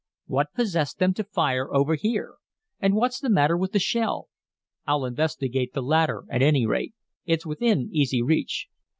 [0.25, 2.37] "What possessed them to fire over here,
[2.79, 4.29] and what's the matter with the shell?
[4.87, 8.65] I'll investigate the latter, at any rate; it's within easy reach."